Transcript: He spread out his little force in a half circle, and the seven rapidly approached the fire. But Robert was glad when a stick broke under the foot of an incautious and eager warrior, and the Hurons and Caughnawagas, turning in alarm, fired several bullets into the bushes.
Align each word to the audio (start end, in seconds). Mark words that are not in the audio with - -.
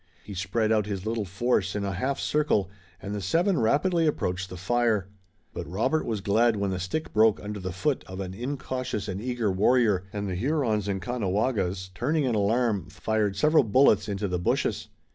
He 0.23 0.33
spread 0.33 0.71
out 0.71 0.87
his 0.87 1.05
little 1.05 1.25
force 1.25 1.75
in 1.75 1.85
a 1.85 1.93
half 1.93 2.19
circle, 2.19 2.71
and 3.03 3.13
the 3.13 3.21
seven 3.21 3.59
rapidly 3.59 4.07
approached 4.07 4.49
the 4.49 4.57
fire. 4.57 5.09
But 5.53 5.67
Robert 5.69 6.07
was 6.07 6.21
glad 6.21 6.55
when 6.55 6.73
a 6.73 6.79
stick 6.79 7.13
broke 7.13 7.39
under 7.39 7.59
the 7.59 7.71
foot 7.71 8.03
of 8.07 8.19
an 8.19 8.33
incautious 8.33 9.07
and 9.07 9.21
eager 9.21 9.51
warrior, 9.51 10.05
and 10.11 10.27
the 10.27 10.33
Hurons 10.33 10.87
and 10.87 11.03
Caughnawagas, 11.03 11.91
turning 11.93 12.23
in 12.23 12.33
alarm, 12.33 12.87
fired 12.89 13.35
several 13.35 13.63
bullets 13.63 14.09
into 14.09 14.27
the 14.27 14.39
bushes. 14.39 14.87